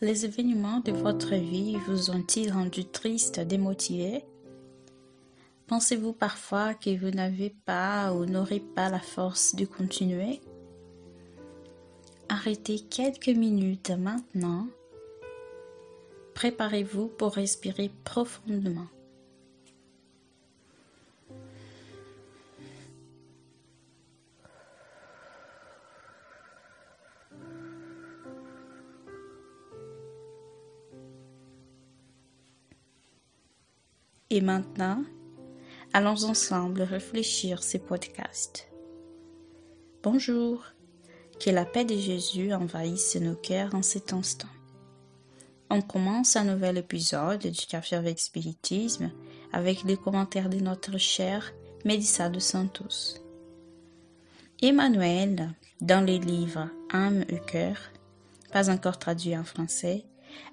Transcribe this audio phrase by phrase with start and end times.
[0.00, 4.24] Les événements de votre vie vous ont-ils rendu triste, démotivé?
[5.66, 10.40] Pensez-vous parfois que vous n'avez pas ou n'aurez pas la force de continuer?
[12.28, 14.68] Arrêtez quelques minutes maintenant.
[16.34, 18.86] Préparez-vous pour respirer profondément.
[34.30, 35.04] Et maintenant,
[35.94, 38.68] allons ensemble réfléchir ces podcasts.
[40.02, 40.64] Bonjour,
[41.40, 44.48] que la paix de Jésus envahisse nos cœurs en cet instant.
[45.70, 49.12] On commence un nouvel épisode du Café avec Spiritisme
[49.50, 51.54] avec les commentaires de notre cher
[51.86, 53.18] Mélissa de Santos.
[54.60, 57.78] Emmanuel, dans le livre Âme et cœur,
[58.52, 60.04] pas encore traduit en français,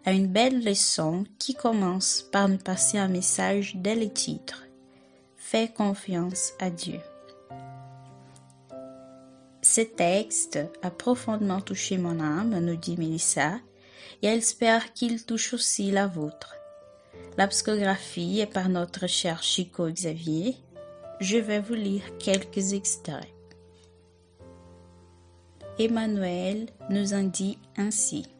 [0.05, 4.63] a une belle leçon qui commence par nous passer un message dès le titre.
[5.37, 6.99] Fais confiance à Dieu.
[9.61, 13.59] Ce texte a profondément touché mon âme, nous dit Mélissa,
[14.21, 16.55] et elle espère qu'il touche aussi la vôtre.
[17.37, 20.55] La psychographie est par notre cher Chico Xavier.
[21.19, 23.27] Je vais vous lire quelques extraits.
[25.77, 28.34] Emmanuel nous en dit ainsi.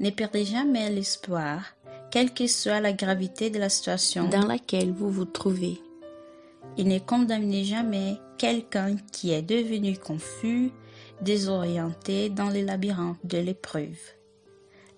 [0.00, 1.62] Ne perdez jamais l'espoir,
[2.10, 5.80] quelle que soit la gravité de la situation dans laquelle vous vous trouvez.
[6.76, 10.70] Et ne condamnez jamais quelqu'un qui est devenu confus,
[11.20, 13.98] désorienté dans les labyrinthes de l'épreuve.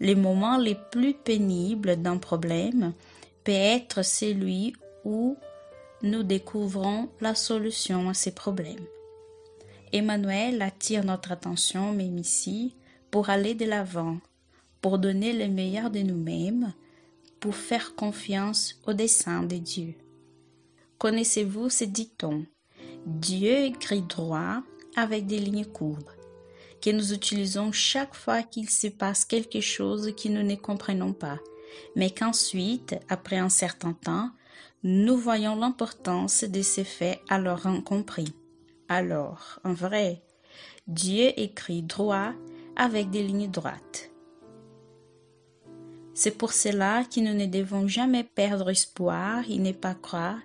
[0.00, 2.94] Les moments les plus pénibles d'un problème
[3.44, 5.36] peut être celui où
[6.02, 8.86] nous découvrons la solution à ces problèmes.
[9.92, 12.74] Emmanuel attire notre attention même ici
[13.10, 14.18] pour aller de l'avant
[14.84, 16.74] pour donner le meilleur de nous-mêmes,
[17.40, 19.94] pour faire confiance au dessein de Dieu.
[20.98, 22.44] Connaissez-vous ce dicton?
[23.06, 24.62] Dieu écrit droit
[24.94, 26.10] avec des lignes courbes,
[26.82, 31.38] que nous utilisons chaque fois qu'il se passe quelque chose que nous ne comprenons pas,
[31.96, 34.32] mais qu'ensuite, après un certain temps,
[34.82, 38.34] nous voyons l'importance de ces faits alors incompris.
[38.90, 40.20] Alors, en vrai,
[40.86, 42.34] Dieu écrit droit
[42.76, 44.10] avec des lignes droites.
[46.14, 50.38] C'est pour cela que nous ne devons jamais perdre espoir et ne pas croire,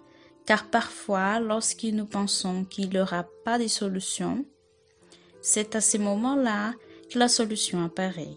[0.48, 4.46] car parfois, lorsque nous pensons qu'il n'y aura pas de solution,
[5.42, 6.74] c'est à ce moment-là
[7.10, 8.36] que la solution apparaît.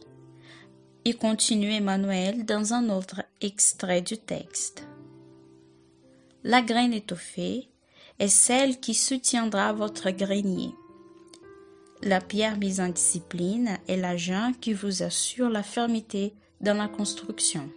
[1.06, 4.86] Et continue Emmanuel dans un autre extrait du texte.
[6.44, 7.70] La graine étoffée
[8.18, 10.74] est celle qui soutiendra votre grenier.
[12.02, 17.68] La pierre mise en discipline est l'agent qui vous assure la fermeté dans la construction.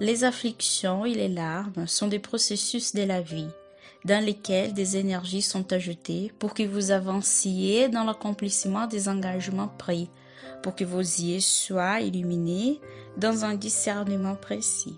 [0.00, 3.48] Les afflictions et les larmes sont des processus de la vie
[4.04, 10.10] dans lesquels des énergies sont ajoutées pour que vous avanciez dans l'accomplissement des engagements pris,
[10.62, 12.80] pour que vos yeux soient illuminés
[13.16, 14.96] dans un discernement précis.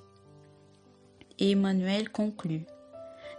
[1.39, 2.65] Et Emmanuel conclut.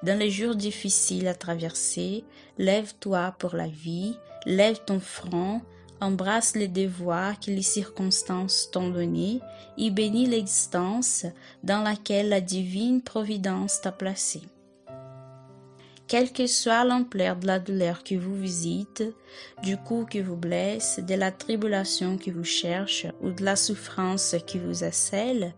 [0.04, 2.24] Dans les jours difficiles à traverser,
[2.58, 5.62] lève-toi pour la vie, lève ton front,
[6.02, 9.40] embrasse les devoirs que les circonstances t'ont donnés
[9.78, 11.26] et bénis l'existence
[11.64, 14.42] dans laquelle la divine providence t'a placé.
[16.08, 19.04] Quelle que soit l'ampleur de la douleur qui vous visite,
[19.62, 24.36] du coup qui vous blesse, de la tribulation qui vous cherche ou de la souffrance
[24.46, 25.54] qui vous assèle,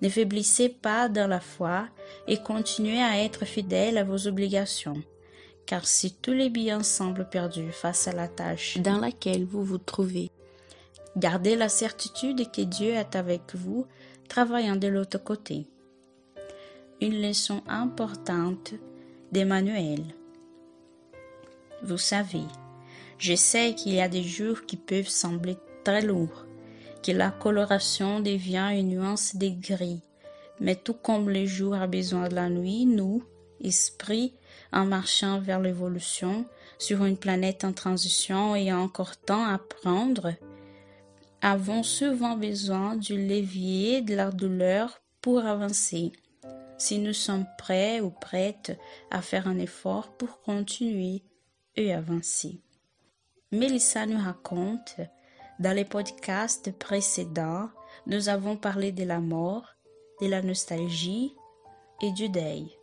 [0.00, 1.86] ne faiblissez pas dans la foi
[2.26, 5.02] et continuez à être fidèle à vos obligations
[5.70, 9.78] car si tous les biens semblent perdus face à la tâche dans laquelle vous vous
[9.78, 10.28] trouvez,
[11.16, 13.86] gardez la certitude que Dieu est avec vous,
[14.28, 15.68] travaillant de l'autre côté.
[17.00, 18.74] Une leçon importante
[19.30, 20.02] d'Emmanuel.
[21.84, 22.42] Vous savez,
[23.18, 26.46] je sais qu'il y a des jours qui peuvent sembler très lourds,
[27.00, 30.02] que la coloration devient une nuance de gris,
[30.58, 33.22] mais tout comme le jour a besoin de la nuit, nous,
[33.60, 34.34] esprits,
[34.72, 36.46] en marchant vers l'évolution
[36.78, 40.34] sur une planète en transition et encore temps à prendre,
[41.42, 46.12] avons souvent besoin du levier de la douleur pour avancer.
[46.78, 48.78] Si nous sommes prêts ou prêtes
[49.10, 51.22] à faire un effort pour continuer
[51.76, 52.60] et avancer.
[53.52, 54.96] Mélissa nous raconte,
[55.58, 57.68] dans les podcasts précédents,
[58.06, 59.66] nous avons parlé de la mort,
[60.22, 61.34] de la nostalgie
[62.00, 62.79] et du deuil.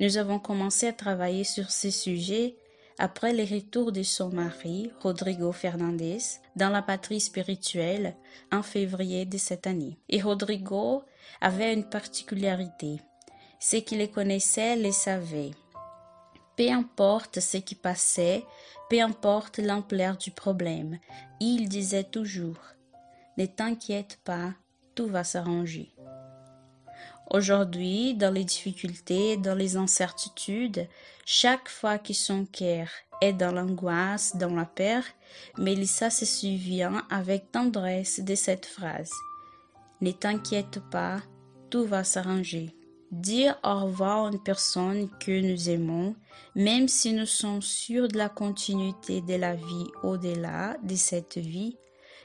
[0.00, 2.56] Nous avons commencé à travailler sur ces sujets
[2.98, 6.18] après le retour de son mari, Rodrigo Fernandez,
[6.56, 8.14] dans la patrie spirituelle
[8.52, 9.98] en février de cette année.
[10.08, 11.02] Et Rodrigo
[11.40, 13.00] avait une particularité.
[13.58, 15.52] Ceux qui le connaissaient le savaient.
[16.56, 18.44] Peu importe ce qui passait,
[18.88, 20.98] peu importe l'ampleur du problème,
[21.40, 22.58] il disait toujours
[23.38, 24.52] Ne t'inquiète pas,
[24.94, 25.92] tout va s'arranger.
[27.30, 30.86] Aujourd'hui, dans les difficultés, dans les incertitudes,
[31.24, 32.88] chaque fois son cœur
[33.22, 35.02] est dans l'angoisse, dans la peur,
[35.56, 39.12] Mélissa se souvient avec tendresse de cette phrase.
[40.00, 41.22] Ne t'inquiète pas,
[41.70, 42.74] tout va s'arranger.
[43.10, 46.16] Dire au revoir à une personne que nous aimons,
[46.54, 51.78] même si nous sommes sûrs de la continuité de la vie au-delà de cette vie,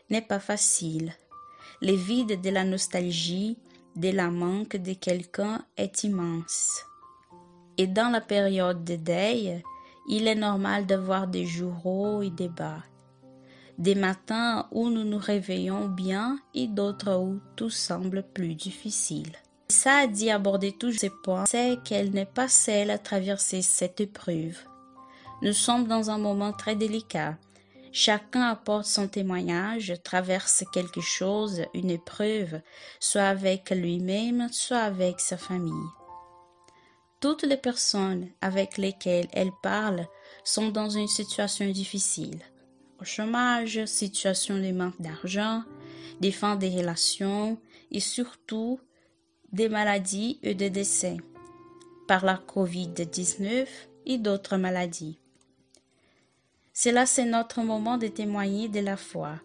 [0.10, 1.14] n'est pas facile.
[1.82, 3.58] Le vide de la nostalgie,
[3.96, 6.86] de la manque de quelqu'un est immense.
[7.78, 9.64] Et dans la période de deuil,
[10.08, 12.84] il est normal d'avoir des jours hauts et des bas.
[13.78, 19.32] Des matins où nous nous réveillons bien et d'autres où tout semble plus difficile.
[19.70, 24.02] Ça a dit aborder tous ces points, c'est qu'elle n'est pas seule à traverser cette
[24.02, 24.58] épreuve.
[25.42, 27.38] Nous sommes dans un moment très délicat
[27.92, 32.62] Chacun apporte son témoignage, traverse quelque chose, une épreuve,
[33.00, 35.90] soit avec lui-même, soit avec sa famille.
[37.20, 40.08] Toutes les personnes avec lesquelles elle parle
[40.44, 42.40] sont dans une situation difficile.
[43.02, 45.64] Au chômage, situation de manque d'argent,
[46.22, 47.58] des des relations
[47.92, 48.80] et surtout
[49.52, 51.18] des maladies et des décès
[52.08, 53.68] par la COVID-19
[54.06, 55.20] et d'autres maladies.
[56.82, 59.42] Cela, c'est notre moment de témoigner de la foi,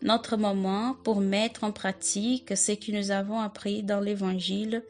[0.00, 4.82] notre moment pour mettre en pratique ce que nous avons appris dans l'Évangile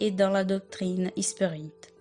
[0.00, 1.94] et dans la doctrine spirite.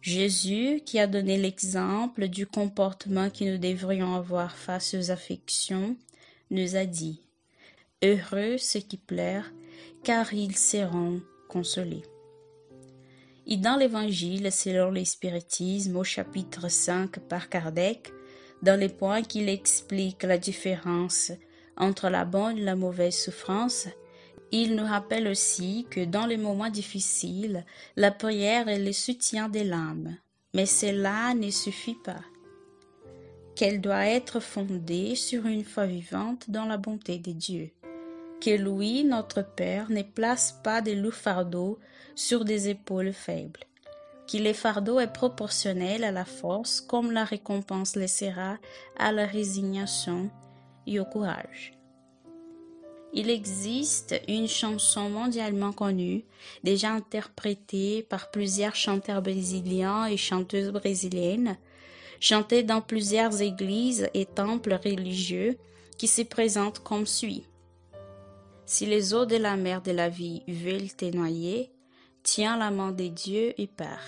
[0.00, 5.94] Jésus, qui a donné l'exemple du comportement que nous devrions avoir face aux affections,
[6.50, 7.20] nous a dit
[8.02, 9.52] Heureux ceux qui pleurent,
[10.04, 11.20] car ils seront
[11.50, 12.04] consolés.
[13.46, 18.14] Et dans l'Évangile, selon l'Espiritisme, au chapitre 5 par Kardec,
[18.62, 21.32] dans les points qu'il explique la différence
[21.76, 23.88] entre la bonne et la mauvaise souffrance,
[24.52, 27.64] il nous rappelle aussi que dans les moments difficiles,
[27.96, 30.16] la prière est le soutien de l'âme.
[30.54, 32.22] Mais cela ne suffit pas.
[33.54, 37.70] Qu'elle doit être fondée sur une foi vivante dans la bonté de Dieu.
[38.40, 41.78] Que lui, notre Père, ne place pas de loups fardeaux
[42.14, 43.60] sur des épaules faibles
[44.30, 48.58] que le fardeau est proportionnel à la force comme la récompense laissera
[48.98, 50.30] à la résignation
[50.86, 51.76] et au courage.
[53.12, 56.24] Il existe une chanson mondialement connue,
[56.64, 61.56] déjà interprétée par plusieurs chanteurs brésiliens et chanteuses brésiliennes,
[62.20, 65.56] chantée dans plusieurs églises et temples religieux,
[65.96, 67.46] qui se présente comme suit.
[68.66, 71.70] Si les eaux de la mer de la vie veulent te noyer,
[72.26, 74.02] tiens la main de Dieu et pars.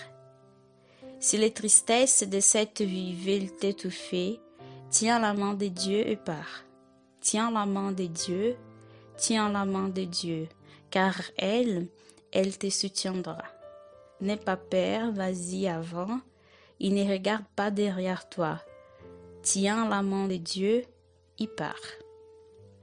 [1.21, 4.41] Si les tristesses de cette vie veulent t'étouffer,
[4.89, 6.65] tiens la main de Dieu et pars.
[7.21, 8.57] Tiens la main de Dieu,
[9.15, 10.49] tiens la main de Dieu,
[10.91, 11.87] car elle,
[12.33, 13.41] elle te soutiendra.
[14.19, 16.19] N'aie pas peur, vas-y avant,
[16.81, 18.59] et ne regarde pas derrière toi.
[19.43, 20.83] Tiens la main de Dieu
[21.39, 21.75] et pars.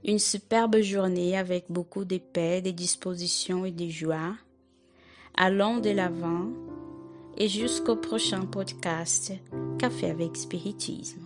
[0.02, 4.32] Une superbe journée avec beaucoup de paix, de dispositions et de joie.
[5.38, 6.48] Allons de l'avant
[7.36, 9.34] et jusqu'au prochain podcast
[9.78, 11.25] Café avec Spiritisme.